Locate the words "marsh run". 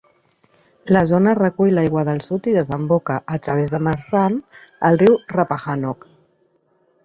3.91-4.41